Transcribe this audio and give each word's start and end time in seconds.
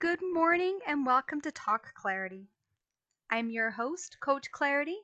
Good 0.00 0.22
morning 0.22 0.78
and 0.86 1.04
welcome 1.04 1.42
to 1.42 1.50
Talk 1.50 1.92
Clarity. 1.92 2.48
I'm 3.28 3.50
your 3.50 3.72
host, 3.72 4.16
Coach 4.18 4.50
Clarity. 4.50 4.96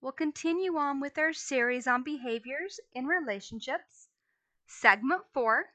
We'll 0.00 0.12
continue 0.12 0.78
on 0.78 0.98
with 0.98 1.18
our 1.18 1.34
series 1.34 1.86
on 1.86 2.04
behaviors 2.04 2.80
in 2.94 3.06
relationships. 3.06 4.08
Segment 4.66 5.24
4 5.34 5.66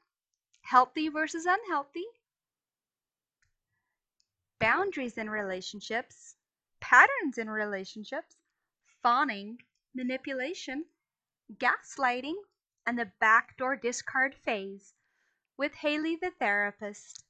Healthy 0.62 1.10
versus 1.10 1.46
Unhealthy, 1.46 2.06
Boundaries 4.58 5.16
in 5.16 5.30
Relationships, 5.30 6.34
Patterns 6.80 7.38
in 7.38 7.48
Relationships, 7.48 8.34
Fawning, 9.00 9.58
Manipulation, 9.94 10.86
Gaslighting, 11.58 12.42
and 12.84 12.98
the 12.98 13.12
Backdoor 13.20 13.76
Discard 13.76 14.34
Phase 14.34 14.92
with 15.56 15.72
Haley 15.74 16.16
the 16.16 16.32
therapist. 16.40 17.24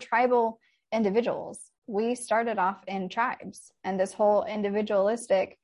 Tribal 0.00 0.58
individuals. 0.92 1.60
We 1.86 2.14
started 2.14 2.58
off 2.58 2.82
in 2.86 3.08
tribes, 3.08 3.72
and 3.84 3.98
this 3.98 4.12
whole 4.12 4.44
individualistic 4.44 5.58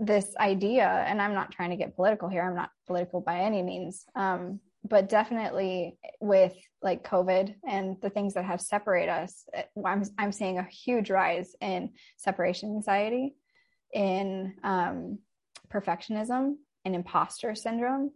this 0.00 0.34
idea 0.40 1.04
and 1.06 1.20
i'm 1.20 1.34
not 1.34 1.52
trying 1.52 1.70
to 1.70 1.76
get 1.76 1.94
political 1.94 2.28
here 2.28 2.42
i'm 2.42 2.56
not 2.56 2.70
political 2.86 3.20
by 3.20 3.40
any 3.40 3.62
means 3.62 4.06
um, 4.16 4.58
but 4.82 5.10
definitely 5.10 5.98
with 6.20 6.54
like 6.82 7.06
covid 7.06 7.54
and 7.68 7.96
the 8.00 8.08
things 8.08 8.32
that 8.32 8.46
have 8.46 8.62
separated 8.62 9.10
us 9.10 9.44
eh, 9.52 9.62
i'm, 9.84 10.02
I'm 10.18 10.32
seeing 10.32 10.58
a 10.58 10.64
huge 10.64 11.10
rise 11.10 11.54
in 11.60 11.90
separation 12.16 12.70
anxiety 12.70 13.34
in 13.92 14.54
um, 14.64 15.18
perfectionism 15.70 16.54
and 16.86 16.94
imposter 16.94 17.54
syndrome 17.54 18.10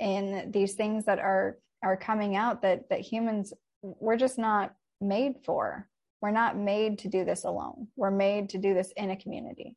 in 0.00 0.50
these 0.50 0.74
things 0.74 1.04
that 1.04 1.20
are 1.20 1.58
are 1.84 1.96
coming 1.96 2.34
out 2.34 2.62
that 2.62 2.88
that 2.90 3.00
humans 3.00 3.52
we're 3.82 4.16
just 4.16 4.38
not 4.38 4.74
made 5.00 5.36
for. 5.44 5.88
We're 6.20 6.30
not 6.30 6.56
made 6.56 6.98
to 7.00 7.08
do 7.08 7.24
this 7.24 7.44
alone. 7.44 7.88
We're 7.96 8.10
made 8.10 8.50
to 8.50 8.58
do 8.58 8.74
this 8.74 8.92
in 8.96 9.10
a 9.10 9.16
community. 9.16 9.76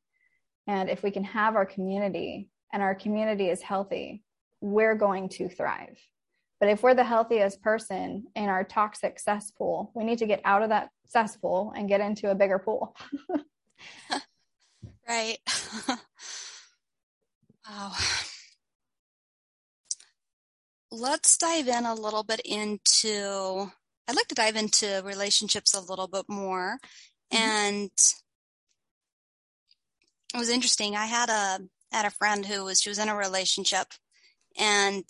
And 0.67 0.89
if 0.89 1.03
we 1.03 1.11
can 1.11 1.23
have 1.23 1.55
our 1.55 1.65
community 1.65 2.49
and 2.73 2.81
our 2.81 2.95
community 2.95 3.49
is 3.49 3.61
healthy, 3.61 4.23
we're 4.59 4.95
going 4.95 5.29
to 5.29 5.49
thrive. 5.49 5.97
But 6.59 6.69
if 6.69 6.83
we're 6.83 6.93
the 6.93 7.03
healthiest 7.03 7.61
person 7.61 8.25
in 8.35 8.45
our 8.45 8.63
toxic 8.63 9.19
cesspool, 9.19 9.91
we 9.95 10.03
need 10.03 10.19
to 10.19 10.27
get 10.27 10.41
out 10.45 10.61
of 10.61 10.69
that 10.69 10.89
cesspool 11.07 11.73
and 11.75 11.89
get 11.89 12.01
into 12.01 12.29
a 12.29 12.35
bigger 12.35 12.59
pool. 12.59 12.95
right. 15.07 15.37
wow. 17.67 17.93
Let's 20.91 21.37
dive 21.37 21.67
in 21.67 21.85
a 21.85 21.95
little 21.95 22.23
bit 22.23 22.41
into 22.41 23.71
I'd 24.11 24.17
like 24.17 24.27
to 24.27 24.35
dive 24.35 24.57
into 24.57 25.01
relationships 25.05 25.73
a 25.73 25.79
little 25.79 26.07
bit 26.07 26.25
more. 26.27 26.77
Mm-hmm. 27.33 27.43
And 27.43 27.91
it 30.33 30.37
was 30.37 30.49
interesting. 30.49 30.97
I 30.97 31.05
had 31.05 31.29
a 31.29 31.59
had 31.93 32.05
a 32.05 32.11
friend 32.11 32.45
who 32.45 32.65
was 32.65 32.81
she 32.81 32.89
was 32.89 32.99
in 32.99 33.07
a 33.07 33.15
relationship 33.15 33.87
and 34.57 35.03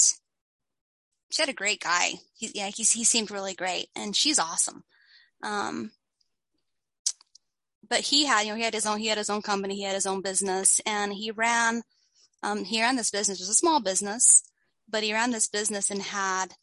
she 1.31 1.41
had 1.41 1.49
a 1.49 1.53
great 1.53 1.81
guy. 1.81 2.11
He, 2.35 2.51
yeah, 2.53 2.67
he 2.67 2.83
he 2.83 3.03
seemed 3.03 3.31
really 3.31 3.55
great, 3.55 3.87
and 3.95 4.15
she's 4.15 4.37
awesome. 4.37 4.83
Um, 5.41 5.91
but 7.89 8.01
he 8.01 8.25
had, 8.25 8.43
you 8.43 8.49
know, 8.49 8.55
he 8.55 8.63
had 8.63 8.73
his 8.73 8.85
own, 8.85 8.99
he 8.99 9.07
had 9.07 9.17
his 9.17 9.29
own 9.29 9.41
company, 9.41 9.75
he 9.75 9.83
had 9.83 9.95
his 9.95 10.05
own 10.05 10.21
business, 10.21 10.79
and 10.85 11.13
he 11.13 11.31
ran, 11.31 11.81
um, 12.43 12.63
he 12.65 12.81
ran 12.81 12.97
this 12.97 13.09
business. 13.09 13.39
It 13.39 13.43
was 13.43 13.49
a 13.49 13.53
small 13.55 13.81
business, 13.81 14.43
but 14.87 15.03
he 15.03 15.13
ran 15.13 15.31
this 15.31 15.47
business 15.47 15.89
and 15.89 16.01
had, 16.01 16.53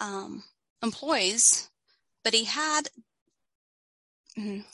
um, 0.00 0.44
employees, 0.82 1.70
but 2.24 2.34
he 2.34 2.44
had 2.44 2.82
mm, 4.38 4.64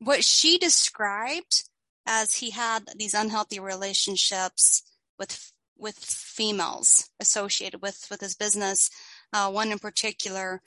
what 0.00 0.24
she 0.24 0.58
described 0.58 1.64
as 2.06 2.34
he 2.34 2.50
had 2.50 2.84
these 2.96 3.14
unhealthy 3.14 3.58
relationships 3.58 4.82
with 5.18 5.52
with 5.78 5.96
females 5.96 7.10
associated 7.20 7.82
with 7.82 8.06
with 8.10 8.20
his 8.20 8.34
business. 8.34 8.90
Uh, 9.32 9.50
one 9.50 9.72
in 9.72 9.78
particular, 9.78 10.62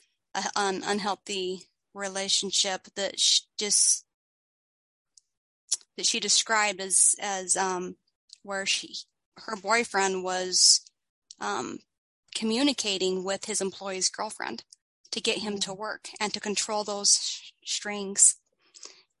an 0.56 0.82
unhealthy 0.84 1.62
relationship 1.94 2.86
that 2.94 3.14
just 3.58 4.04
that 5.96 6.06
she 6.06 6.20
described 6.20 6.80
as 6.80 7.14
as 7.20 7.56
um, 7.56 7.96
where 8.42 8.66
she 8.66 8.94
her 9.38 9.56
boyfriend 9.56 10.22
was 10.22 10.82
um, 11.40 11.78
communicating 12.34 13.24
with 13.24 13.46
his 13.46 13.60
employee's 13.60 14.08
girlfriend 14.08 14.64
to 15.12 15.20
get 15.20 15.38
him 15.38 15.58
to 15.58 15.70
mm. 15.70 15.78
work 15.78 16.08
and 16.20 16.32
to 16.32 16.40
control 16.40 16.84
those 16.84 17.18
sh- 17.18 17.52
strings. 17.64 18.36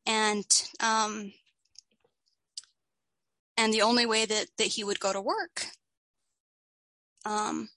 And 0.06 0.46
um, 0.80 1.32
and 3.56 3.72
the 3.72 3.82
only 3.82 4.06
way 4.06 4.24
that 4.24 4.46
that 4.56 4.68
he 4.68 4.84
would 4.84 5.00
go 5.00 5.12
to 5.12 5.20
work, 5.20 5.66
um, 7.26 7.68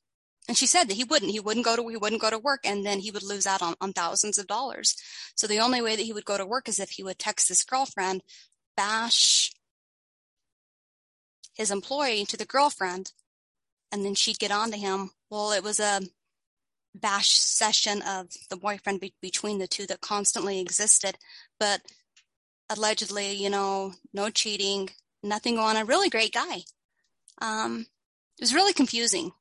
and 0.48 0.58
she 0.58 0.66
said 0.66 0.86
that 0.86 0.96
he 0.96 1.04
wouldn't. 1.04 1.32
He 1.32 1.40
wouldn't 1.40 1.66
go 1.66 1.76
to 1.76 1.88
he 1.90 1.98
wouldn't 1.98 2.22
go 2.22 2.30
to 2.30 2.40
work, 2.40 2.62
and 2.66 2.86
then 2.86 3.00
he 3.00 3.12
would 3.12 3.24
lose 3.24 3.46
out 3.46 3.62
on, 3.62 3.76
on 3.82 3.94
thousands 3.94 4.38
of 4.38 4.48
dollars. 4.48 4.96
So 5.36 5.48
the 5.48 5.60
only 5.60 5.82
way 5.82 5.96
that 5.96 6.04
he 6.04 6.14
would 6.14 6.26
go 6.26 6.38
to 6.38 6.46
work 6.46 6.70
is 6.70 6.80
if 6.80 6.92
he 6.92 7.04
would 7.04 7.20
text 7.20 7.50
his 7.50 7.64
girlfriend, 7.64 8.24
bash 8.78 9.52
his 11.54 11.72
employee 11.72 12.26
to 12.26 12.38
the 12.38 12.46
girlfriend, 12.46 13.12
and 13.94 14.04
then 14.04 14.16
she'd 14.16 14.40
get 14.40 14.52
on 14.52 14.72
to 14.72 14.78
him 14.78 15.12
well, 15.34 15.52
it 15.52 15.64
was 15.64 15.80
a 15.80 16.00
bash 16.94 17.32
session 17.32 18.04
of 18.04 18.28
the 18.52 18.56
boyfriend 18.56 19.02
be- 19.02 19.16
between 19.20 19.58
the 19.58 19.66
two 19.66 19.88
that 19.88 20.00
constantly 20.00 20.60
existed, 20.60 21.18
but 21.60 21.82
allegedly, 22.70 23.34
you 23.34 23.50
know, 23.50 23.94
no 24.14 24.30
cheating, 24.30 24.92
nothing 25.24 25.56
going 25.56 25.76
on. 25.76 25.82
A 25.82 25.86
really 25.86 26.08
great 26.08 26.32
guy. 26.32 26.60
Um, 27.42 27.88
it 28.38 28.42
was 28.42 28.54
really 28.54 28.74
confusing 28.74 29.32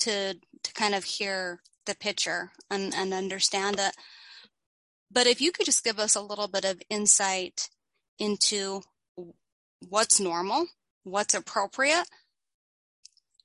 to 0.00 0.34
to 0.62 0.72
kind 0.74 0.94
of 0.94 1.04
hear 1.04 1.60
the 1.86 1.94
picture 1.94 2.50
and, 2.70 2.94
and 2.94 3.14
understand 3.14 3.76
it. 3.80 3.96
But 5.10 5.26
if 5.26 5.40
you 5.40 5.52
could 5.52 5.64
just 5.64 5.84
give 5.84 5.98
us 5.98 6.14
a 6.14 6.20
little 6.20 6.48
bit 6.48 6.66
of 6.66 6.82
insight 6.90 7.70
into 8.18 8.82
what's 9.88 10.20
normal, 10.20 10.66
what's 11.04 11.32
appropriate, 11.32 12.04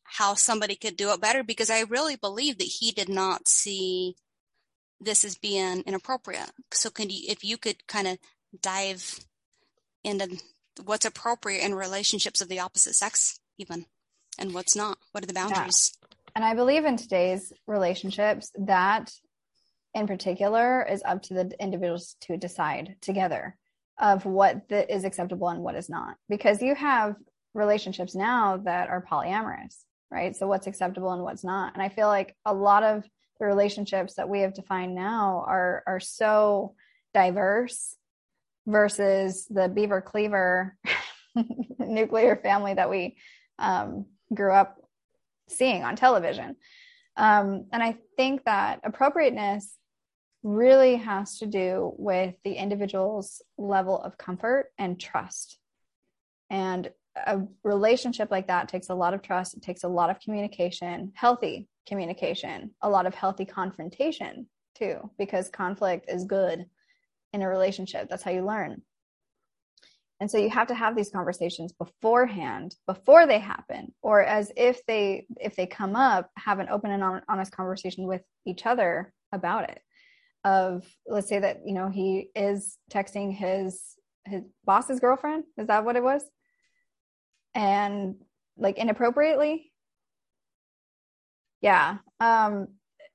how 0.06 0.36
somebody 0.36 0.76
could 0.76 0.96
do 0.96 1.12
it 1.12 1.20
better 1.20 1.44
because 1.44 1.70
I 1.70 1.82
really 1.82 2.16
believe 2.16 2.58
that 2.60 2.66
he 2.66 2.92
did 2.92 3.10
not 3.10 3.48
see 3.48 4.16
this 5.02 5.26
as 5.26 5.36
being 5.36 5.84
inappropriate. 5.86 6.52
So 6.72 6.90
can 6.90 7.10
you, 7.10 7.26
if 7.28 7.44
you 7.44 7.58
could 7.58 7.86
kind 7.88 8.08
of 8.08 8.18
dive 8.62 9.20
into 10.04 10.40
what's 10.84 11.06
appropriate 11.06 11.66
in 11.66 11.76
relationships 11.76 12.40
of 12.40 12.48
the 12.48 12.60
opposite 12.60 12.94
sex 12.96 13.40
even 13.58 13.86
and 14.38 14.54
what's 14.54 14.76
not? 14.76 14.98
What 15.12 15.24
are 15.24 15.28
the 15.28 15.34
boundaries? 15.34 15.98
Yeah. 16.02 16.08
And 16.36 16.46
I 16.46 16.54
believe 16.54 16.86
in 16.86 16.98
today's 16.98 17.52
relationships 17.66 18.52
that 18.60 19.12
in 19.94 20.08
particular 20.08 20.84
is 20.84 21.02
up 21.04 21.24
to 21.24 21.34
the 21.34 21.52
individuals 21.60 22.16
to 22.22 22.38
decide 22.38 22.98
together 23.02 23.58
of 23.98 24.26
what 24.26 24.68
the, 24.68 24.94
is 24.94 25.06
acceptable 25.06 25.48
and 25.48 25.62
what 25.62 25.76
is 25.76 25.90
not 25.90 26.18
because 26.28 26.62
you 26.62 26.76
have 26.76 27.16
relationships 27.54 28.14
now 28.14 28.58
that 28.58 28.90
are 28.90 29.06
polyamorous 29.10 29.86
right? 30.12 30.36
So 30.36 30.48
what's 30.48 30.68
acceptable 30.68 31.12
and 31.12 31.24
what's 31.24 31.44
not. 31.44 31.74
And 31.74 31.82
I 31.82 31.90
feel 31.90 32.08
like 32.08 32.36
a 32.46 32.54
lot 32.54 32.84
of 32.84 33.04
the 33.40 33.46
relationships 33.46 34.16
that 34.16 34.30
we 34.30 34.42
have 34.42 34.54
defined 34.54 34.96
now 34.96 35.44
are 35.48 35.84
are 35.88 36.00
so 36.00 36.76
diverse 37.14 37.96
versus 38.66 39.46
the 39.50 39.68
beaver 39.68 40.02
cleaver 40.02 40.78
nuclear 41.80 42.36
family 42.36 42.74
that 42.74 42.90
we 42.90 43.18
um, 43.60 44.06
grew 44.34 44.54
up 44.54 44.78
seeing 45.48 45.84
on 45.84 45.96
television. 45.96 46.56
Um, 47.18 47.68
and 47.72 47.81
I 47.84 47.98
think 48.18 48.44
that 48.46 48.81
appropriateness 48.84 49.78
really 50.44 50.98
has 50.98 51.40
to 51.40 51.46
do 51.46 51.94
with 51.98 52.36
the 52.44 52.54
individual's 52.54 53.42
level 53.58 54.00
of 54.00 54.18
comfort 54.18 54.72
and 54.78 55.00
trust. 55.00 55.58
And 56.50 56.92
a 57.15 57.41
relationship 57.63 58.29
like 58.29 58.47
that 58.47 58.67
takes 58.67 58.89
a 58.89 58.95
lot 58.95 59.13
of 59.13 59.21
trust 59.21 59.56
it 59.56 59.62
takes 59.62 59.83
a 59.83 59.88
lot 59.88 60.09
of 60.09 60.19
communication 60.19 61.12
healthy 61.15 61.67
communication 61.88 62.71
a 62.81 62.89
lot 62.89 63.06
of 63.06 63.15
healthy 63.15 63.45
confrontation 63.45 64.47
too 64.75 65.09
because 65.17 65.50
conflict 65.50 66.09
is 66.09 66.25
good 66.25 66.65
in 67.33 67.41
a 67.41 67.50
relationship. 67.50 68.07
That's 68.09 68.23
how 68.23 68.31
you 68.31 68.45
learn. 68.45 68.81
And 70.21 70.31
so 70.31 70.38
you 70.38 70.50
have 70.50 70.67
to 70.67 70.75
have 70.75 70.95
these 70.95 71.09
conversations 71.09 71.73
beforehand 71.73 72.73
before 72.88 73.27
they 73.27 73.39
happen 73.39 73.94
or 74.01 74.23
as 74.23 74.51
if 74.56 74.85
they 74.85 75.27
if 75.41 75.57
they 75.57 75.67
come 75.67 75.95
up 75.97 76.29
have 76.38 76.59
an 76.59 76.69
open 76.69 76.91
and 76.91 77.21
honest 77.27 77.51
conversation 77.51 78.07
with 78.07 78.21
each 78.45 78.65
other 78.65 79.12
about 79.33 79.69
it. 79.69 79.81
Of 80.45 80.85
let's 81.06 81.27
say 81.27 81.39
that 81.39 81.62
you 81.65 81.73
know 81.73 81.89
he 81.89 82.29
is 82.33 82.77
texting 82.89 83.35
his 83.35 83.81
his 84.25 84.44
boss's 84.63 85.01
girlfriend. 85.01 85.44
Is 85.57 85.67
that 85.67 85.83
what 85.83 85.97
it 85.97 86.03
was 86.03 86.23
and 87.56 88.16
like 88.57 88.78
inappropriately? 88.78 89.72
Yeah 91.62 91.98
um 92.19 92.68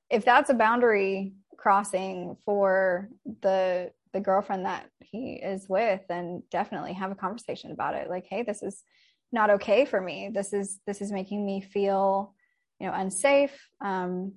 if 0.09 0.25
that's 0.25 0.49
a 0.49 0.53
boundary 0.53 1.33
crossing 1.57 2.35
for 2.45 3.09
the 3.41 3.91
the 4.13 4.19
girlfriend 4.19 4.65
that 4.65 4.89
he 4.99 5.33
is 5.33 5.69
with 5.69 6.01
then 6.09 6.43
definitely 6.51 6.93
have 6.93 7.11
a 7.11 7.15
conversation 7.15 7.71
about 7.71 7.95
it. 7.95 8.09
Like 8.09 8.25
hey 8.29 8.43
this 8.43 8.61
is 8.61 8.83
not 9.31 9.49
okay 9.51 9.85
for 9.85 10.01
me. 10.01 10.29
This 10.33 10.51
is 10.51 10.79
this 10.85 11.01
is 11.01 11.11
making 11.11 11.45
me 11.45 11.61
feel 11.61 12.33
you 12.79 12.87
know 12.87 12.93
unsafe. 12.93 13.57
Um 13.79 14.33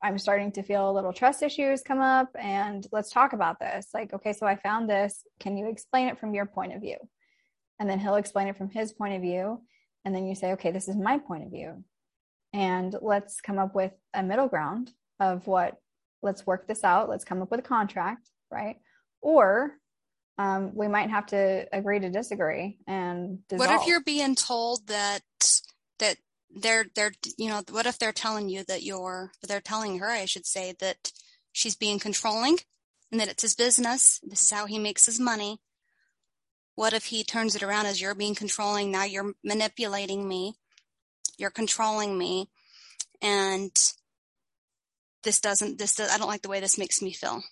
i'm 0.00 0.18
starting 0.18 0.52
to 0.52 0.62
feel 0.62 0.90
a 0.90 0.92
little 0.92 1.12
trust 1.12 1.42
issues 1.42 1.82
come 1.82 2.00
up 2.00 2.28
and 2.38 2.86
let's 2.92 3.10
talk 3.10 3.32
about 3.32 3.60
this. 3.60 3.88
Like 3.94 4.12
okay 4.14 4.32
so 4.32 4.46
i 4.46 4.56
found 4.56 4.90
this. 4.90 5.22
Can 5.38 5.56
you 5.56 5.68
explain 5.68 6.08
it 6.08 6.18
from 6.18 6.34
your 6.34 6.46
point 6.46 6.74
of 6.74 6.80
view 6.80 6.96
and 7.78 7.88
then 7.88 7.98
he'll 7.98 8.16
explain 8.16 8.48
it 8.48 8.56
from 8.56 8.70
his 8.70 8.92
point 8.92 9.14
of 9.14 9.22
view. 9.22 9.62
And 10.04 10.14
then 10.14 10.26
you 10.26 10.34
say 10.34 10.52
okay 10.52 10.70
this 10.70 10.88
is 10.88 10.96
my 10.96 11.18
point 11.18 11.44
of 11.44 11.50
view. 11.50 11.84
And 12.52 12.94
let's 13.02 13.40
come 13.40 13.58
up 13.58 13.74
with 13.74 13.92
a 14.14 14.22
middle 14.22 14.48
ground 14.48 14.90
of 15.20 15.46
what 15.46 15.76
let's 16.22 16.46
work 16.46 16.66
this 16.66 16.84
out. 16.84 17.08
Let's 17.08 17.24
come 17.24 17.42
up 17.42 17.50
with 17.50 17.60
a 17.60 17.64
contract 17.64 18.28
right? 18.50 18.76
Or 19.20 19.72
um, 20.38 20.74
we 20.74 20.88
might 20.88 21.10
have 21.10 21.26
to 21.26 21.66
agree 21.72 22.00
to 22.00 22.10
disagree 22.10 22.78
and 22.86 23.40
dissolve. 23.48 23.68
what 23.68 23.80
if 23.80 23.86
you're 23.86 24.02
being 24.02 24.34
told 24.34 24.86
that 24.86 25.22
that 25.98 26.16
they're 26.54 26.86
they're 26.94 27.12
you 27.36 27.48
know 27.48 27.62
what 27.70 27.86
if 27.86 27.98
they're 27.98 28.12
telling 28.12 28.48
you 28.48 28.64
that 28.68 28.82
you're 28.82 29.32
they're 29.46 29.60
telling 29.60 29.98
her 29.98 30.08
i 30.08 30.24
should 30.24 30.46
say 30.46 30.74
that 30.80 31.12
she's 31.52 31.76
being 31.76 31.98
controlling 31.98 32.56
and 33.10 33.20
that 33.20 33.28
it's 33.28 33.42
his 33.42 33.54
business. 33.54 34.20
This 34.22 34.42
is 34.42 34.50
how 34.50 34.66
he 34.66 34.78
makes 34.78 35.06
his 35.06 35.18
money 35.18 35.58
what 36.78 36.92
if 36.92 37.06
he 37.06 37.24
turns 37.24 37.56
it 37.56 37.62
around 37.62 37.86
as 37.86 38.00
you're 38.00 38.14
being 38.14 38.34
controlling 38.34 38.90
now 38.90 39.04
you're 39.04 39.32
manipulating 39.44 40.26
me 40.26 40.54
you're 41.36 41.50
controlling 41.50 42.16
me 42.16 42.48
and 43.22 43.72
this 45.24 45.40
doesn't 45.40 45.78
this 45.78 45.96
does, 45.96 46.10
i 46.10 46.18
don't 46.18 46.28
like 46.28 46.42
the 46.42 46.48
way 46.48 46.60
this 46.60 46.78
makes 46.78 47.02
me 47.02 47.12
feel 47.12 47.42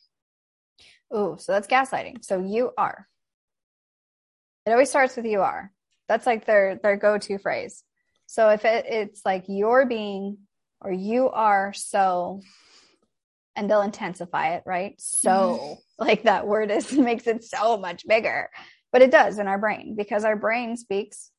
Oh, 1.11 1.37
so 1.37 1.53
that's 1.53 1.69
gaslighting. 1.69 2.25
So 2.25 2.41
you 2.41 2.73
are. 2.77 3.07
It 4.65 4.73
always 4.73 4.91
starts 4.91 5.17
with 5.17 5.27
you 5.27 5.43
are. 5.43 5.73
That's 6.09 6.27
like 6.27 6.47
their 6.47 6.79
their 6.83 6.97
go-to 6.97 7.39
phrase. 7.39 7.83
So 8.27 8.49
if 8.51 8.65
it, 8.65 8.87
it's 8.89 9.25
like 9.25 9.45
you're 9.49 9.87
being 9.87 10.39
or 10.81 10.93
you 10.93 11.31
are 11.31 11.73
so 11.73 12.41
and 13.55 13.71
they'll 13.71 13.83
intensify 13.83 14.57
it, 14.57 14.65
right? 14.67 14.95
So 14.99 15.31
mm-hmm. 15.31 15.75
like 16.05 16.25
that 16.25 16.47
word 16.47 16.71
is 16.71 16.93
makes 16.99 17.27
it 17.27 17.45
so 17.45 17.77
much 17.77 18.07
bigger. 18.07 18.51
But 18.97 19.03
it 19.03 19.11
does 19.11 19.39
in 19.39 19.47
our 19.47 19.59
brain 19.59 19.95
because 19.95 20.25
our 20.25 20.37
brain 20.37 20.75
speaks 20.75 21.31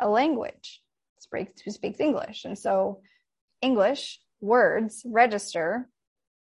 a 0.00 0.08
language. 0.08 0.82
Speaks 1.20 1.62
speaks 1.68 2.00
English. 2.00 2.44
And 2.44 2.58
so 2.58 3.02
English 3.60 4.18
words 4.40 5.00
register 5.06 5.88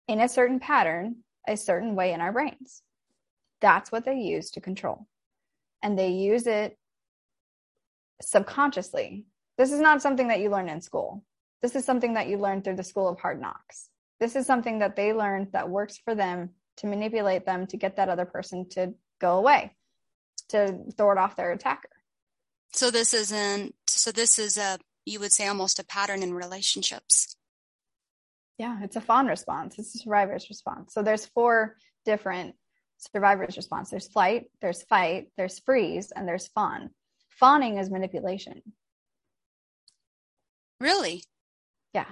in 0.08 0.20
a 0.20 0.28
certain 0.28 0.60
pattern 0.60 1.18
a 1.48 1.56
certain 1.56 1.96
way 1.96 2.12
in 2.12 2.22
our 2.22 2.32
brains. 2.32 2.82
That's 3.60 3.92
what 3.92 4.04
they 4.04 4.16
use 4.16 4.50
to 4.54 4.62
control. 4.62 5.06
And 5.84 5.96
they 5.96 6.10
use 6.10 6.48
it 6.48 6.76
subconsciously. 8.20 9.26
This 9.60 9.72
is 9.72 9.80
not 9.80 10.02
something 10.02 10.30
that 10.30 10.40
you 10.40 10.50
learn 10.50 10.70
in 10.70 10.82
school. 10.82 11.24
This 11.62 11.76
is 11.76 11.86
something 11.86 12.16
that 12.16 12.30
you 12.30 12.40
learn 12.40 12.64
through 12.64 12.78
the 12.78 12.84
school 12.84 13.08
of 13.08 13.20
hard 13.20 13.40
knocks. 13.40 13.90
This 14.20 14.36
is 14.36 14.48
something 14.48 14.80
that 14.80 14.96
they 14.96 15.14
learned 15.14 15.50
that 15.54 15.70
works 15.70 16.00
for 16.04 16.16
them 16.16 16.50
to 16.78 16.88
manipulate 16.88 17.46
them 17.46 17.68
to 17.68 17.78
get 17.78 17.98
that 17.98 18.10
other 18.10 18.26
person 18.26 18.68
to 18.70 18.96
go 19.20 19.38
away, 19.38 19.76
to 20.52 20.78
throw 20.98 21.12
it 21.12 21.18
off 21.18 21.36
their 21.36 21.52
attacker. 21.52 21.90
So 22.74 22.92
this 22.92 23.14
isn't, 23.14 23.76
so 23.88 24.12
this 24.12 24.40
is 24.40 24.58
a, 24.58 24.80
you 25.06 25.20
would 25.20 25.32
say 25.32 25.48
almost 25.48 25.80
a 25.80 25.86
pattern 25.86 26.24
in 26.24 26.34
relationships. 26.34 27.36
Yeah, 28.58 28.80
it's 28.84 28.96
a 28.96 29.02
fawn 29.02 29.28
response. 29.28 29.80
It's 29.80 29.96
a 29.96 30.00
survivor's 30.00 30.48
response. 30.50 30.94
So 30.94 31.02
there's 31.02 31.26
four 31.26 31.76
different 32.06 32.56
survivor's 32.98 33.58
response. 33.58 33.90
There's 33.90 34.08
flight, 34.08 34.46
there's 34.62 34.84
fight, 34.84 35.28
there's 35.36 35.60
freeze, 35.60 36.12
and 36.16 36.28
there's 36.28 36.48
fawn. 36.48 36.92
Fawning 37.30 37.78
is 37.78 37.90
manipulation. 37.90 38.62
Really? 40.80 41.24
Yeah. 41.94 42.06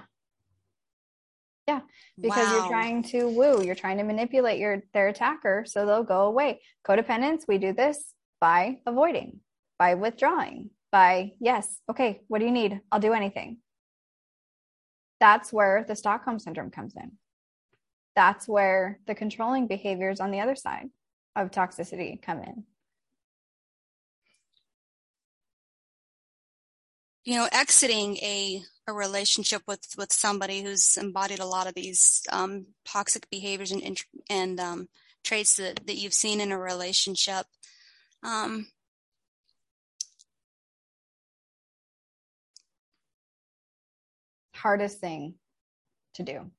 Yeah, 1.68 1.80
because 2.20 2.48
wow. 2.48 2.56
you're 2.56 2.68
trying 2.68 3.02
to 3.04 3.28
woo, 3.28 3.62
you're 3.62 3.76
trying 3.76 3.98
to 3.98 4.02
manipulate 4.02 4.58
your 4.58 4.82
their 4.92 5.06
attacker 5.06 5.64
so 5.66 5.86
they'll 5.86 6.02
go 6.02 6.22
away. 6.22 6.62
Codependence, 6.84 7.42
we 7.46 7.58
do 7.58 7.72
this 7.72 8.12
by 8.40 8.78
avoiding, 8.86 9.40
by 9.78 9.94
withdrawing, 9.94 10.70
by 10.90 11.32
yes, 11.40 11.80
okay, 11.88 12.22
what 12.28 12.38
do 12.38 12.44
you 12.44 12.52
need? 12.52 12.80
I'll 12.90 13.00
do 13.00 13.12
anything 13.12 13.58
that's 15.20 15.52
where 15.52 15.84
the 15.86 15.94
Stockholm 15.94 16.38
syndrome 16.38 16.70
comes 16.70 16.94
in. 16.96 17.12
That's 18.16 18.48
where 18.48 18.98
the 19.06 19.14
controlling 19.14 19.68
behaviors 19.68 20.18
on 20.18 20.30
the 20.30 20.40
other 20.40 20.56
side 20.56 20.88
of 21.36 21.50
toxicity 21.50 22.20
come 22.20 22.40
in. 22.42 22.64
You 27.24 27.36
know, 27.36 27.48
exiting 27.52 28.16
a 28.16 28.62
a 28.88 28.92
relationship 28.92 29.62
with 29.68 29.86
with 29.96 30.12
somebody 30.12 30.62
who's 30.62 30.96
embodied 30.96 31.38
a 31.38 31.46
lot 31.46 31.68
of 31.68 31.74
these 31.74 32.22
um, 32.32 32.66
toxic 32.84 33.28
behaviors 33.30 33.70
and 33.70 34.02
and, 34.28 34.58
um, 34.58 34.88
traits 35.22 35.56
that, 35.56 35.86
that 35.86 35.96
you've 35.96 36.14
seen 36.14 36.40
in 36.40 36.50
a 36.50 36.58
relationship. 36.58 37.44
Um, 38.22 38.66
hardest 44.54 45.00
thing 45.00 45.34
to 46.14 46.22
do 46.22 46.50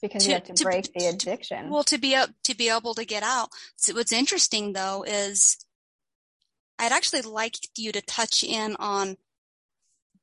because 0.00 0.24
to, 0.24 0.28
you 0.28 0.34
have 0.34 0.44
to, 0.44 0.54
to 0.54 0.64
break 0.64 0.92
the 0.94 1.06
addiction. 1.06 1.70
Well, 1.70 1.84
to 1.84 1.98
be 1.98 2.14
up 2.14 2.30
to 2.44 2.56
be 2.56 2.70
able 2.70 2.94
to 2.94 3.04
get 3.04 3.22
out. 3.22 3.50
So 3.76 3.94
what's 3.94 4.12
interesting 4.12 4.72
though 4.72 5.04
is 5.06 5.58
I'd 6.78 6.92
actually 6.92 7.22
like 7.22 7.54
you 7.76 7.92
to 7.92 8.02
touch 8.02 8.44
in 8.44 8.76
on 8.78 9.16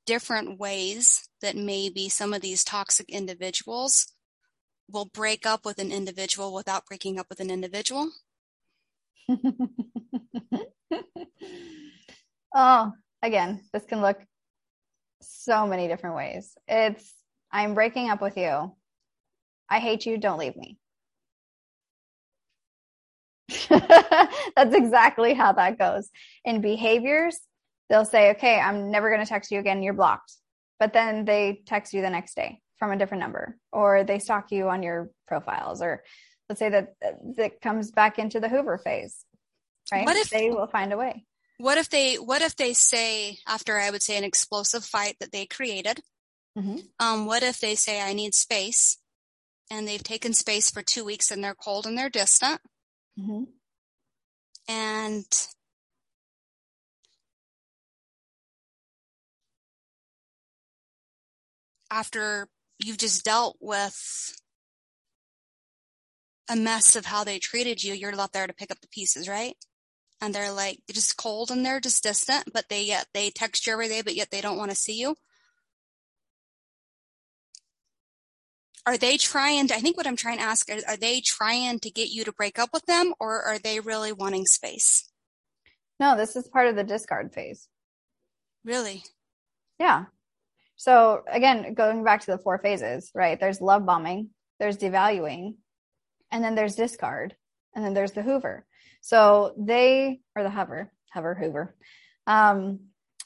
different 0.06 0.60
ways 0.60 1.28
that 1.42 1.56
maybe 1.56 2.10
some 2.10 2.34
of 2.34 2.42
these 2.42 2.64
toxic 2.64 3.10
individuals 3.10 4.12
will 4.90 5.06
break 5.06 5.46
up 5.46 5.66
with 5.66 5.80
an 5.80 5.92
individual 5.92 6.54
without 6.54 6.86
breaking 6.86 7.18
up 7.18 7.28
with 7.30 7.40
an 7.40 7.50
individual. 7.50 8.12
oh, 12.56 12.92
again, 13.22 13.62
this 13.72 13.86
can 13.86 14.02
look 14.02 14.20
so 15.22 15.66
many 15.66 15.88
different 15.88 16.16
ways. 16.16 16.58
It's, 16.68 17.14
I'm 17.52 17.74
breaking 17.74 18.10
up 18.10 18.22
with 18.22 18.38
you. 18.38 18.76
I 19.70 19.80
hate 19.80 20.06
you. 20.06 20.18
Don't 20.18 20.40
leave 20.40 20.56
me. 20.56 20.78
That's 23.70 24.76
exactly 24.76 25.34
how 25.34 25.54
that 25.54 25.78
goes. 25.78 26.10
In 26.46 26.62
behaviors, 26.62 27.38
they'll 27.90 28.06
say, 28.06 28.32
okay, 28.32 28.60
I'm 28.60 28.92
never 28.92 29.10
going 29.10 29.22
to 29.22 29.30
text 29.30 29.52
you 29.52 29.60
again. 29.60 29.84
You're 29.84 29.94
blocked. 29.94 30.34
But 30.80 30.94
then 30.94 31.26
they 31.26 31.62
text 31.66 31.94
you 31.94 32.02
the 32.02 32.10
next 32.10 32.36
day 32.36 32.60
from 32.78 32.92
a 32.92 32.98
different 32.98 33.22
number, 33.22 33.58
or 33.72 34.04
they 34.04 34.20
stalk 34.20 34.52
you 34.52 34.68
on 34.70 34.84
your 34.84 35.10
profiles, 35.28 35.82
or 35.82 36.04
let's 36.50 36.60
say 36.60 36.70
that 36.70 36.96
that 37.38 37.62
comes 37.62 37.92
back 37.92 38.20
into 38.20 38.40
the 38.40 38.50
Hoover 38.50 38.78
phase, 38.78 39.26
right? 39.92 40.06
What 40.06 40.18
if 40.18 40.30
they 40.30 40.50
will 40.50 40.68
find 40.68 40.92
a 40.94 40.98
way? 40.98 41.26
what 41.58 41.78
if 41.78 41.90
they 41.90 42.16
what 42.16 42.42
if 42.42 42.56
they 42.56 42.74
say 42.74 43.38
after 43.48 43.78
i 43.78 43.90
would 43.90 44.04
say 44.04 44.18
an 44.18 44.24
explosive 44.24 44.84
fight 44.84 45.16
that 45.20 45.32
they 45.32 45.46
created 45.46 46.02
mm-hmm. 46.58 46.78
um, 47.00 47.26
what 47.26 47.44
if 47.44 47.60
they 47.60 47.76
say 47.76 48.02
i 48.02 48.14
need 48.14 48.34
space 48.34 48.98
and 49.72 49.88
they've 49.88 50.04
taken 50.04 50.34
space 50.34 50.70
for 50.70 50.82
two 50.82 51.06
weeks 51.06 51.32
and 51.32 51.44
they're 51.44 51.56
cold 51.56 51.86
and 51.86 51.98
they're 51.98 52.10
distant 52.10 52.60
mm-hmm. 53.20 53.44
and 54.68 55.48
after 61.92 62.48
you've 62.80 62.98
just 62.98 63.24
dealt 63.24 63.56
with 63.62 64.36
a 66.50 66.56
mess 66.56 66.96
of 66.96 67.06
how 67.06 67.24
they 67.24 67.40
treated 67.40 67.84
you 67.84 67.94
you're 67.94 68.16
left 68.16 68.34
there 68.34 68.48
to 68.48 68.54
pick 68.54 68.72
up 68.72 68.82
the 68.82 68.88
pieces 68.90 69.28
right 69.30 69.56
and 70.24 70.34
they're 70.34 70.54
like 70.54 70.80
just 70.90 71.18
cold 71.18 71.52
and 71.52 71.66
they're 71.66 71.82
just 71.82 72.02
distant, 72.02 72.54
but 72.54 72.70
they 72.70 72.84
yet 72.84 73.08
they 73.14 73.30
text 73.30 73.68
you 73.68 73.74
every 73.74 73.90
day, 73.90 74.02
but 74.02 74.16
yet 74.16 74.32
they 74.32 74.40
don't 74.40 74.58
want 74.58 74.72
to 74.72 74.76
see 74.76 74.98
you. 74.98 75.16
Are 78.86 78.98
they 78.98 79.18
trying 79.18 79.68
to, 79.68 79.76
I 79.76 79.80
think 79.80 79.98
what 79.98 80.08
I'm 80.08 80.16
trying 80.16 80.38
to 80.38 80.44
ask, 80.44 80.70
are, 80.70 80.80
are 80.88 80.98
they 80.98 81.20
trying 81.20 81.80
to 81.80 81.92
get 81.92 82.10
you 82.10 82.24
to 82.24 82.32
break 82.32 82.58
up 82.58 82.70
with 82.74 82.86
them 82.86 83.14
or 83.20 83.42
are 83.42 83.60
they 83.60 83.82
really 83.82 84.14
wanting 84.14 84.46
space? 84.46 85.10
No, 86.00 86.16
this 86.16 86.38
is 86.38 86.48
part 86.48 86.68
of 86.68 86.78
the 86.78 86.84
discard 86.86 87.34
phase. 87.34 87.68
Really? 88.64 89.04
Yeah. 89.78 90.06
So 90.78 91.24
again, 91.30 91.74
going 91.74 92.06
back 92.06 92.22
to 92.22 92.32
the 92.32 92.38
four 92.38 92.60
phases, 92.60 93.12
right? 93.14 93.38
There's 93.38 93.60
love 93.60 93.86
bombing, 93.86 94.30
there's 94.60 94.78
devaluing, 94.78 95.56
and 96.34 96.44
then 96.44 96.56
there's 96.56 96.76
discard, 96.76 97.36
and 97.76 97.86
then 97.86 97.94
there's 97.94 98.12
the 98.12 98.24
Hoover. 98.24 98.66
So 99.02 99.54
they 99.58 100.20
or 100.36 100.44
the 100.44 100.50
hover, 100.50 100.92
hover, 101.12 101.36
Hoover. 101.36 101.76
Um, 102.28 102.80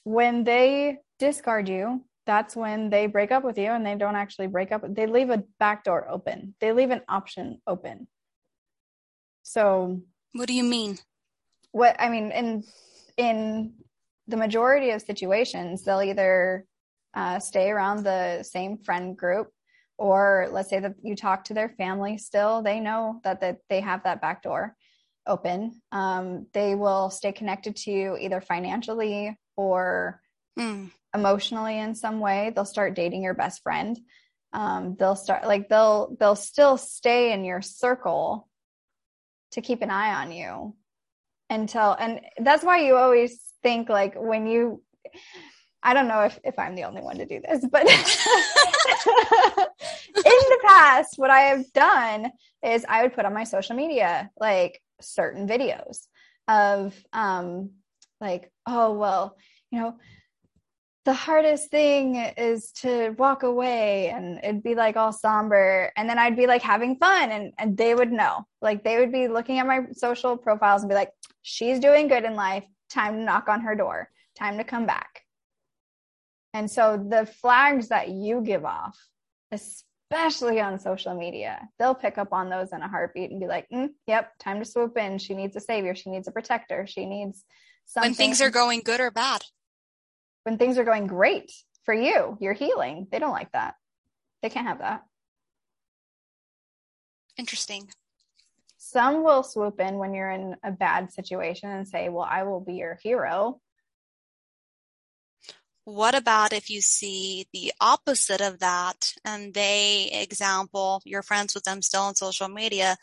when 0.04 0.44
they 0.44 1.00
discard 1.18 1.70
you, 1.70 2.04
that's 2.26 2.56
when 2.56 2.90
they 2.90 3.08
break 3.08 3.32
up 3.32 3.44
with 3.44 3.58
you 3.58 3.68
and 3.68 3.86
they 3.86 3.96
don't 3.96 4.16
actually 4.16 4.48
break 4.48 4.72
up. 4.72 4.84
They 4.88 5.08
leave 5.08 5.30
a 5.30 5.44
back 5.60 5.86
door 5.86 6.08
open. 6.10 6.54
They 6.60 6.74
leave 6.74 6.92
an 6.92 7.02
option 7.08 7.62
open. 7.66 8.08
So 9.44 10.02
what 10.34 10.48
do 10.48 10.54
you 10.54 10.64
mean? 10.64 11.00
What 11.72 11.96
I 12.00 12.10
mean 12.10 12.32
in 12.32 12.64
in 13.16 13.74
the 14.28 14.38
majority 14.38 14.90
of 14.90 15.02
situations, 15.02 15.84
they'll 15.84 16.02
either 16.02 16.66
uh, 17.14 17.40
stay 17.40 17.70
around 17.70 18.04
the 18.04 18.44
same 18.44 18.78
friend 18.78 19.18
group, 19.18 19.48
or 19.98 20.48
let's 20.52 20.70
say 20.70 20.80
that 20.80 20.96
you 21.02 21.16
talk 21.16 21.46
to 21.46 21.54
their 21.54 21.70
family 21.70 22.18
still, 22.18 22.62
they 22.62 22.80
know 22.80 23.20
that, 23.24 23.42
that 23.42 23.60
they 23.70 23.82
have 23.82 24.04
that 24.04 24.22
back 24.22 24.44
door 24.44 24.76
open. 25.26 25.82
Um, 25.92 26.48
they 26.54 26.76
will 26.76 27.10
stay 27.10 27.32
connected 27.32 27.76
to 27.78 27.92
you 27.92 28.18
either 28.18 28.42
financially 28.42 29.38
or 29.56 30.22
mm. 30.58 30.92
emotionally 31.14 31.80
in 31.80 31.96
some 31.96 32.20
way. 32.20 32.52
They'll 32.56 32.66
start 32.66 32.96
dating 32.96 33.24
your 33.24 33.34
best 33.34 33.62
friend. 33.64 33.98
Um, 34.54 34.96
they'll 34.98 35.16
start 35.16 35.46
like 35.46 35.68
they'll 35.68 36.16
they'll 36.20 36.36
still 36.36 36.78
stay 36.78 37.34
in 37.34 37.44
your 37.44 37.62
circle 37.62 38.48
to 39.52 39.62
keep 39.62 39.82
an 39.82 39.92
eye 39.92 40.22
on 40.22 40.32
you 40.32 40.76
until 41.50 41.92
and 41.92 42.22
that's 42.40 42.64
why 42.64 42.80
you 42.80 42.96
always 42.96 43.40
think 43.62 43.90
like 43.90 44.16
when 44.16 44.48
you 44.48 44.82
I 45.84 45.94
don't 45.94 46.08
know 46.08 46.22
if, 46.22 46.40
if 46.44 46.58
I'm 46.58 46.76
the 46.76 46.84
only 46.84 47.02
one 47.02 47.18
to 47.18 47.26
do 47.26 47.40
this, 47.40 47.66
but 47.72 47.82
in 47.88 47.96
the 50.16 50.60
past, 50.66 51.14
what 51.18 51.30
I 51.30 51.42
have 51.42 51.72
done 51.74 52.32
is 52.64 52.86
I 52.88 53.04
would 53.04 53.14
put 53.14 53.26
on 53.26 53.34
my 53.34 53.44
social 53.44 53.76
media 53.76 54.30
like 54.40 54.82
certain 55.02 55.48
videos 55.48 56.08
of 56.48 56.96
um 57.14 57.72
like, 58.20 58.52
oh 58.66 58.94
well, 58.94 59.38
you 59.72 59.80
know, 59.80 59.96
the 61.06 61.14
hardest 61.14 61.72
thing 61.72 62.16
is 62.16 62.72
to 62.72 63.12
walk 63.12 63.44
away 63.44 64.10
and 64.10 64.40
it'd 64.44 64.64
be 64.64 64.76
like 64.76 64.98
all 64.98 65.14
somber. 65.14 65.92
And 65.96 66.10
then 66.10 66.20
i'd 66.20 66.36
be 66.36 66.48
like 66.48 66.62
having 66.62 66.98
fun 66.98 67.32
and, 67.32 67.54
and 67.58 67.78
they 67.78 67.96
would 67.96 68.12
know. 68.12 68.46
Like 68.62 68.84
they 68.84 69.00
would 69.00 69.12
be 69.12 69.30
looking 69.30 69.60
at 69.60 69.68
my 69.68 69.86
social 69.94 70.36
profiles 70.36 70.82
and 70.82 70.90
be 70.90 70.96
like 70.96 71.12
she's 71.44 71.80
doing 71.80 72.10
good 72.10 72.26
in 72.26 72.36
life. 72.36 72.66
Time 72.90 73.16
to 73.16 73.22
knock 73.22 73.48
on 73.48 73.62
her 73.62 73.76
door. 73.76 74.10
Time 74.38 74.58
to 74.58 74.66
come 74.66 74.86
back 74.86 75.07
and 76.58 76.70
so 76.70 77.04
the 77.10 77.26
flags 77.26 77.90
that 77.90 78.10
you 78.10 78.42
give 78.42 78.66
off 78.66 78.98
especially 79.52 80.60
on 80.60 80.80
social 80.80 81.14
media 81.14 81.68
they'll 81.80 81.96
pick 81.96 82.18
up 82.18 82.34
on 82.34 82.50
those 82.50 82.72
in 82.74 82.82
a 82.82 82.88
heartbeat 82.88 83.32
and 83.32 83.40
be 83.40 83.48
like 83.48 83.68
mm, 83.70 83.90
yep 84.08 84.32
time 84.40 84.60
to 84.60 84.66
swoop 84.66 84.98
in 84.98 85.18
she 85.18 85.34
needs 85.34 85.56
a 85.56 85.60
savior 85.60 85.96
she 85.96 86.10
needs 86.10 86.28
a 86.28 86.32
protector 86.32 86.86
she 86.88 87.06
needs 87.06 87.46
something 87.86 88.10
when 88.10 88.16
things 88.16 88.42
are 88.42 88.50
going 88.50 88.82
good 88.84 89.00
or 89.00 89.12
bad 89.12 89.42
when 90.44 90.58
things 90.58 90.78
are 90.78 90.86
going 90.86 91.08
great 91.08 91.52
for 91.88 91.94
you, 91.94 92.38
you're 92.42 92.54
healing. 92.54 93.08
They 93.12 93.18
don't 93.18 93.32
like 93.32 93.52
that. 93.54 93.76
They 94.44 94.50
can't 94.50 94.68
have 94.68 94.80
that. 94.80 95.04
Interesting. 97.38 97.90
Some 98.78 99.24
will 99.24 99.42
swoop 99.42 99.80
in 99.80 99.98
when 99.98 100.14
you're 100.14 100.32
in 100.32 100.56
a 100.64 100.72
bad 100.72 101.12
situation 101.12 101.70
and 101.70 101.88
say, 101.88 102.10
Well, 102.10 102.28
I 102.30 102.44
will 102.44 102.60
be 102.60 102.76
your 102.76 103.00
hero. 103.02 103.60
What 105.88 106.16
about 106.16 106.52
if 106.52 106.70
you 106.70 106.82
see 106.82 107.48
the 107.54 107.72
opposite 107.80 108.42
of 108.42 108.60
that 108.60 109.14
and 109.24 109.54
they, 109.54 110.10
example, 110.12 111.02
you're 111.06 111.24
friends 111.24 111.56
with 111.56 111.64
them 111.64 111.82
still 111.82 112.02
on 112.02 112.16
social 112.16 112.50
media 112.50 112.98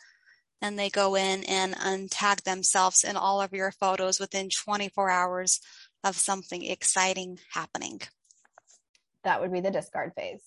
and 0.61 0.77
they 0.77 0.91
go 0.91 1.15
in 1.15 1.43
and 1.45 1.73
untag 1.73 2.43
themselves 2.43 3.03
in 3.03 3.17
all 3.17 3.41
of 3.41 3.53
your 3.53 3.71
photos 3.71 4.19
within 4.19 4.49
24 4.49 5.09
hours 5.09 5.61
of 6.03 6.15
something 6.15 6.63
exciting 6.63 7.39
happening. 7.51 8.01
That 9.23 9.41
would 9.41 9.51
be 9.51 9.61
the 9.61 9.71
discard 9.71 10.11
phase. 10.15 10.43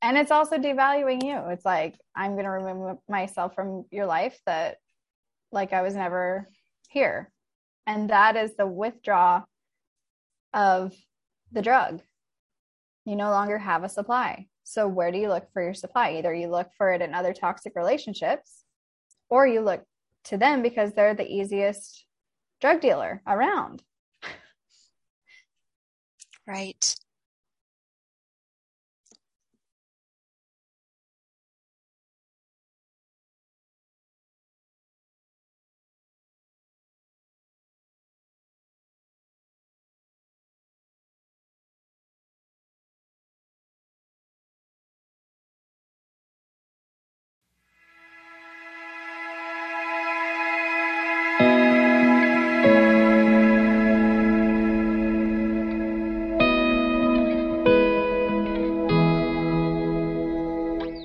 And 0.00 0.16
it's 0.16 0.30
also 0.30 0.56
devaluing 0.56 1.22
you. 1.22 1.36
It's 1.50 1.66
like, 1.66 1.96
I'm 2.16 2.32
going 2.32 2.46
to 2.46 2.50
remove 2.50 2.96
myself 3.10 3.54
from 3.54 3.84
your 3.90 4.06
life 4.06 4.40
that, 4.46 4.78
like, 5.52 5.74
I 5.74 5.82
was 5.82 5.94
never 5.94 6.48
here. 6.88 7.30
And 7.86 8.08
that 8.08 8.36
is 8.36 8.56
the 8.56 8.66
withdraw 8.66 9.42
of 10.52 10.94
the 11.52 11.62
drug. 11.62 12.02
You 13.04 13.16
no 13.16 13.30
longer 13.30 13.58
have 13.58 13.84
a 13.84 13.88
supply. 13.88 14.46
So, 14.64 14.86
where 14.86 15.10
do 15.10 15.18
you 15.18 15.28
look 15.28 15.52
for 15.52 15.62
your 15.62 15.74
supply? 15.74 16.12
Either 16.12 16.32
you 16.32 16.48
look 16.48 16.68
for 16.76 16.92
it 16.92 17.02
in 17.02 17.14
other 17.14 17.32
toxic 17.32 17.72
relationships 17.74 18.64
or 19.28 19.46
you 19.46 19.60
look 19.60 19.84
to 20.24 20.36
them 20.36 20.62
because 20.62 20.92
they're 20.92 21.14
the 21.14 21.28
easiest 21.28 22.04
drug 22.60 22.80
dealer 22.80 23.22
around. 23.26 23.82
Right. 26.46 26.96